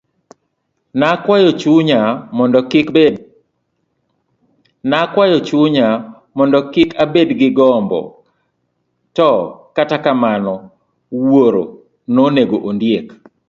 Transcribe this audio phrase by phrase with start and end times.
[4.91, 5.91] Nakwayo chunya
[6.37, 7.99] mondo gik abed gi gombo,
[9.17, 9.29] to
[9.75, 10.53] kata kamano
[11.25, 11.63] wuoro
[12.15, 13.07] nonego ondiek.